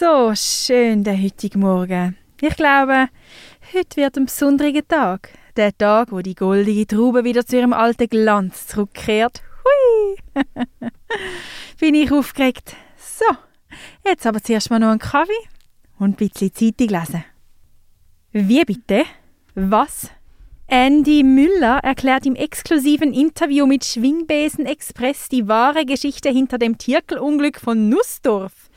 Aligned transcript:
so 0.00 0.32
schön, 0.34 1.04
der 1.04 1.22
heutige 1.22 1.58
Morgen. 1.58 2.16
Ich 2.40 2.56
glaube, 2.56 3.10
heute 3.74 3.96
wird 3.96 4.16
ein 4.16 4.24
besonderer 4.24 4.88
Tag. 4.88 5.28
Der 5.56 5.76
Tag, 5.76 6.10
wo 6.10 6.20
die 6.20 6.34
goldige 6.34 6.86
Traube 6.86 7.22
wieder 7.22 7.44
zu 7.44 7.58
ihrem 7.58 7.74
alten 7.74 8.08
Glanz 8.08 8.66
zurückkehrt. 8.66 9.42
Hui! 9.62 10.42
Bin 11.80 11.94
ich 11.94 12.10
aufgeregt. 12.10 12.74
So, 12.96 13.26
jetzt 14.02 14.26
aber 14.26 14.42
zuerst 14.42 14.70
mal 14.70 14.78
noch 14.78 14.88
einen 14.88 15.00
Kaffee 15.00 15.32
und 15.98 16.12
ein 16.12 16.14
bisschen 16.14 16.54
Zeitung 16.54 16.88
lesen. 16.98 17.24
Wie 18.32 18.64
bitte? 18.64 19.04
Was? 19.54 20.08
Andy 20.66 21.22
Müller 21.22 21.80
erklärt 21.82 22.24
im 22.24 22.36
exklusiven 22.36 23.12
Interview 23.12 23.66
mit 23.66 23.84
Schwingbesen 23.84 24.64
Express 24.64 25.28
die 25.28 25.46
wahre 25.46 25.84
Geschichte 25.84 26.30
hinter 26.30 26.56
dem 26.56 26.78
Tierkelunglück 26.78 27.60
von 27.60 27.90
Nussdorf. 27.90 28.69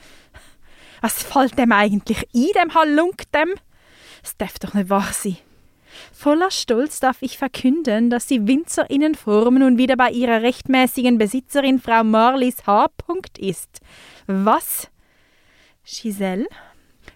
Was 1.03 1.21
fällt 1.21 1.57
dem 1.57 1.73
eigentlich 1.73 2.29
ein, 2.33 2.47
dem 2.55 2.73
Halunk 2.73 3.29
dem? 3.33 3.55
Das 4.21 4.37
darf 4.37 4.57
doch 4.57 4.73
nicht 4.73 4.89
wahr 4.89 5.09
sein. 5.11 5.35
Voller 6.13 6.49
Stolz 6.49 7.01
darf 7.01 7.17
ich 7.19 7.37
verkünden, 7.37 8.09
dass 8.09 8.27
die 8.27 8.47
Winzer 8.47 8.89
Innenform 8.89 9.55
nun 9.55 9.77
wieder 9.77 9.97
bei 9.97 10.11
ihrer 10.11 10.41
rechtmäßigen 10.41 11.17
Besitzerin 11.17 11.79
Frau 11.81 12.05
Marlies 12.05 12.65
H. 12.65 12.87
ist. 13.37 13.81
Was? 14.27 14.87
Giselle, 15.83 16.47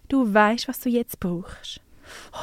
du 0.09 0.33
weißt, 0.33 0.67
was 0.67 0.81
du 0.81 0.89
jetzt 0.89 1.21
brauchst. 1.21 1.79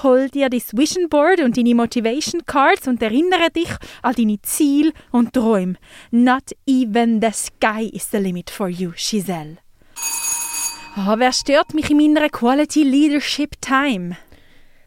Hol 0.02 0.30
dir 0.30 0.48
das 0.48 0.74
Vision 0.74 1.10
Board 1.10 1.40
und 1.40 1.58
deine 1.58 1.74
Motivation 1.74 2.46
Cards 2.46 2.88
und 2.88 3.02
erinnere 3.02 3.50
dich 3.50 3.70
an 4.00 4.14
deine 4.14 4.40
Ziele 4.40 4.94
und 5.10 5.34
Träume. 5.34 5.74
Not 6.10 6.52
even 6.66 7.20
the 7.20 7.32
sky 7.32 7.90
is 7.92 8.10
the 8.10 8.16
limit 8.16 8.48
for 8.48 8.70
you, 8.70 8.92
Giselle. 8.96 9.58
Oh, 10.96 11.14
wer 11.18 11.32
stört 11.32 11.74
mich 11.74 11.90
in 11.90 11.96
meiner 11.96 12.28
Quality 12.28 12.84
Leadership 12.84 13.60
Time? 13.60 14.16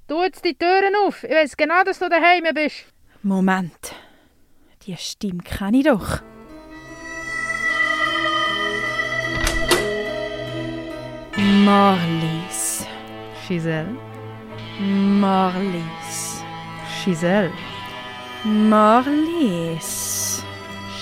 Tu 0.08 0.24
jetzt 0.24 0.46
die 0.46 0.58
Türen 0.58 0.96
auf. 1.06 1.24
Ich 1.24 1.32
weiß 1.32 1.58
genau, 1.58 1.84
dass 1.84 2.00
du 2.00 2.08
daheim 2.08 2.46
bist. 2.54 2.86
Moment. 3.24 3.94
Die 4.84 4.96
Stimme 4.96 5.44
kenne 5.44 5.80
ich 5.80 5.84
doch. 5.84 6.22
Marlies. 11.36 12.86
Giselle. 13.46 13.94
Marlies. 14.80 16.42
Giselle. 17.04 17.52
Marlies. 18.46 20.42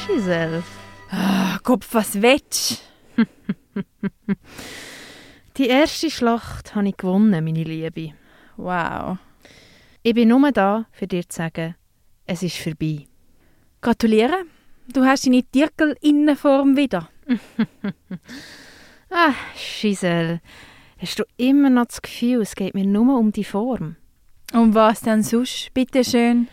Giselle. 0.08 0.64
Ah, 1.12 1.60
Kopf, 1.64 1.94
was 1.94 2.20
willst 2.20 2.82
Die 5.58 5.68
erste 5.68 6.12
Schlacht 6.12 6.76
habe 6.76 6.90
ich 6.90 6.98
gewonnen, 6.98 7.44
meine 7.44 7.64
Liebe. 7.64 8.14
Wow. 8.58 9.18
Ich 10.04 10.14
bin 10.14 10.28
nur 10.28 10.52
da, 10.52 10.86
für 10.92 11.08
dir 11.08 11.28
zu 11.28 11.38
sagen, 11.38 11.76
es 12.26 12.44
ist 12.44 12.58
vorbei. 12.58 13.08
Gratuliere. 13.80 14.44
Du 14.88 15.06
hast 15.06 15.26
deine 15.26 15.44
Tierkel-Innenform 15.44 16.76
wieder. 16.76 17.10
Ah, 19.18 19.34
Giselle, 19.56 20.42
hast 20.98 21.20
du 21.20 21.24
immer 21.38 21.70
noch 21.70 21.86
das 21.86 22.02
Gefühl, 22.02 22.42
es 22.42 22.56
geht 22.56 22.74
mir 22.74 22.86
nur 22.86 23.18
um 23.18 23.32
die 23.32 23.46
Form? 23.46 23.96
Und 24.52 24.74
was 24.74 25.02
denn 25.02 25.24
sonst, 25.24 25.74
bitteschön? 25.74 26.50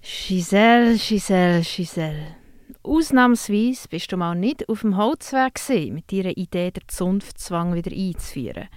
Giselle, 0.00 0.94
Giselle, 0.94 1.60
Giselle. 1.60 2.36
Ausnahmsweise 2.82 3.88
bist 3.88 4.12
du 4.12 4.16
mal 4.16 4.34
nicht 4.34 4.68
auf 4.68 4.80
dem 4.80 4.96
Holzweg 4.96 5.54
gewesen, 5.54 5.94
mit 5.94 6.12
deiner 6.12 6.36
Idee, 6.36 6.70
den 6.70 6.88
Zunftzwang 6.88 7.74
wieder 7.74 7.94
einzuführen. 7.94 8.68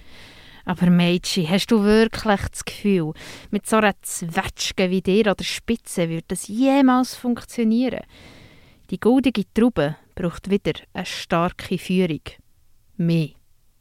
Aber 0.65 0.89
Mädchen, 0.89 1.49
hast 1.49 1.67
du 1.67 1.83
wirklich 1.83 2.41
das 2.49 2.65
Gefühl, 2.65 3.13
mit 3.49 3.65
so 3.65 3.77
einer 3.77 3.93
Zwetschge 4.01 4.89
wie 4.89 5.01
dir 5.01 5.31
oder 5.31 5.43
Spitze 5.43 6.09
würde 6.09 6.25
das 6.27 6.47
jemals 6.47 7.15
funktionieren? 7.15 8.01
Die 8.89 8.99
goldige 8.99 9.43
Traube 9.53 9.95
braucht 10.15 10.49
wieder 10.49 10.73
eine 10.93 11.05
starke 11.05 11.77
Führung. 11.77 12.21
Mehr. 12.97 13.29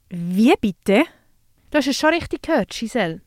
Wie 0.09 0.55
bitte? 0.61 1.05
Du 1.71 1.79
hast 1.79 1.89
es 1.89 1.97
schon 1.97 2.15
richtig 2.15 2.43
gehört, 2.43 2.71
Giselle. 2.71 3.21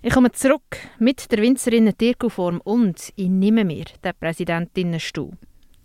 Ich 0.00 0.14
komme 0.14 0.32
zurück 0.32 0.78
mit 0.98 1.30
der 1.30 1.42
Winzerinnen 1.42 1.96
Tirkelform 1.96 2.60
und 2.62 3.12
ich 3.16 3.28
nehme 3.28 3.64
mir 3.64 3.84
den 4.04 4.12
Präsidentinnenstuhl. 4.18 5.32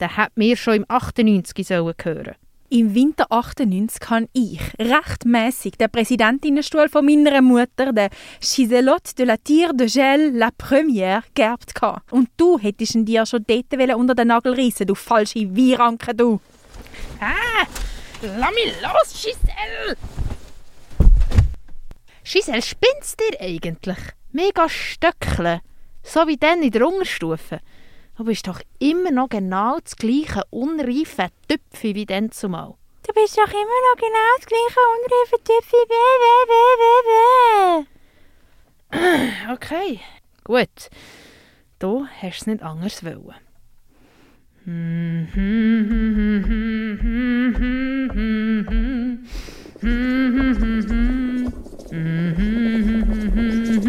Der 0.03 0.17
hat 0.17 0.35
mir 0.35 0.57
schon 0.57 0.73
im 0.73 0.85
98 0.89 1.65
sollen 1.65 1.93
gehören. 1.95 2.35
Im 2.67 2.93
Winter 2.93 3.25
98 3.29 4.01
kann 4.01 4.27
ich 4.33 4.59
rechtmäßig 4.77 5.77
den 5.77 5.89
Präsidentinnenstuhl 5.89 6.89
von 6.89 7.05
meiner 7.05 7.41
Mutter, 7.41 7.93
der 7.93 8.09
Giselotte 8.41 9.15
de 9.15 9.25
la 9.25 9.37
Tire 9.37 9.73
de 9.73 9.87
Gel 9.87 10.35
la 10.35 10.49
Première, 10.57 11.21
geerbt. 11.33 11.73
gehabt. 11.73 12.11
Und 12.11 12.27
du 12.35 12.59
hättest 12.59 12.95
ihn 12.95 13.05
dir 13.05 13.25
schon 13.25 13.45
dort 13.47 13.95
unter 13.95 14.13
den 14.13 14.27
Nagel 14.27 14.55
reissen, 14.55 14.87
du 14.87 14.93
falsche 14.93 15.47
Weiranke, 15.55 16.13
du. 16.13 16.41
Ah! 17.21 17.65
Lass 18.21 18.51
mich 18.55 18.73
los, 18.81 19.23
Giselle! 19.23 19.95
Giselle, 22.25 22.61
spinnst 22.61 23.21
dir 23.21 23.39
eigentlich? 23.39 23.99
Mega 24.33 24.67
Stöckle. 24.67 25.61
So 26.03 26.27
wie 26.27 26.35
dann 26.35 26.61
in 26.61 26.71
der 26.71 26.85
Unterstufe. 26.85 27.61
Du 28.15 28.23
bist 28.25 28.47
doch 28.47 28.61
immer 28.77 29.09
noch 29.09 29.29
genau 29.29 29.79
das 29.83 29.95
gleiche 29.95 30.43
unreife 30.51 31.29
Töpfi 31.47 31.95
wie 31.95 32.05
dann 32.05 32.31
zumal. 32.31 32.75
Du 33.07 33.13
bist 33.13 33.35
doch 33.35 33.47
immer 33.47 33.79
noch 33.89 33.97
genau 33.97 34.37
das 34.37 34.45
gleiche 34.45 34.79
unreife 34.95 35.43
Töpfi. 35.43 35.81
Weh, 35.89 36.13
weh, 36.21 36.45
weh, 36.79 37.01
weh. 37.09 37.85
Okay, 39.53 39.99
gut. 40.43 40.89
Du 41.79 42.05
hast 42.21 42.41
es 42.41 42.47
nicht 42.47 42.61
anders 42.61 43.03
wollen. 43.03 43.33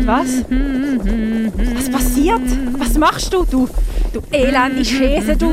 Was? 0.06 0.44
Was 1.76 1.90
passiert? 1.90 2.40
Was 2.78 2.98
machst 2.98 3.32
du, 3.32 3.44
du? 3.44 3.68
Du 4.14 4.22
elende 4.30 4.84
Schäse, 4.84 5.36
du! 5.36 5.50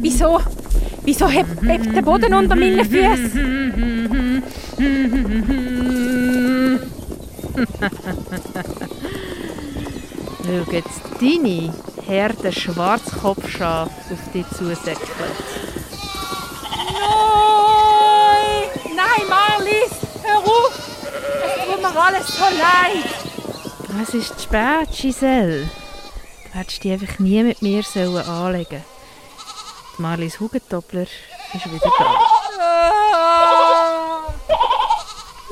Wieso? 0.00 0.40
Wieso 1.04 1.28
hebt, 1.28 1.60
hebt 1.62 1.94
der 1.94 2.00
Boden 2.00 2.32
unter 2.32 2.56
meinen 2.56 2.82
Füßen? 2.82 4.42
Schau 10.42 10.72
jetzt 10.72 11.02
deine 11.20 11.74
Herde 12.06 12.50
Schwarzkopfschaf 12.50 13.90
auf 14.10 14.32
dich 14.32 14.46
zusäckelt. 14.56 15.10
Nein! 16.96 18.70
Nein, 18.96 19.28
Marlies! 19.28 19.92
Hör 20.22 20.38
auf! 20.38 20.72
Es 21.44 21.52
tut 21.66 21.82
mir 21.82 21.94
alles 22.00 22.28
so 22.28 22.44
leid! 22.44 23.04
Es 24.02 24.14
ist 24.14 24.38
zu 24.38 24.44
spät, 24.44 24.88
Giselle. 24.90 25.68
Hättest 26.52 26.82
dich 26.84 26.92
einfach 26.92 27.18
nie 27.18 27.42
mit 27.42 27.62
mir 27.62 27.82
sollen 27.82 28.26
anlegen 28.26 28.82
Die 29.96 30.02
Marlies 30.02 30.40
Hugentoppler 30.40 31.02
ist 31.02 31.72
wieder 31.72 31.90
da. 31.98 32.30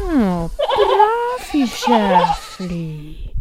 Oh, 0.01 0.51
brave 0.57 1.67
Schäfli. 1.67 3.33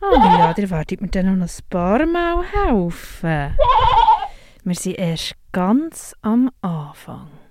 Oh 0.00 0.16
ja, 0.16 0.54
ihr 0.56 0.70
werdet 0.70 1.00
mir 1.00 1.08
dann 1.08 1.38
noch 1.38 1.46
ein 1.46 1.64
paar 1.70 2.04
Mal 2.06 2.42
helfen. 2.44 3.56
Wir 4.64 4.74
sind 4.74 4.98
erst 4.98 5.34
ganz 5.52 6.16
am 6.22 6.50
Anfang. 6.60 7.41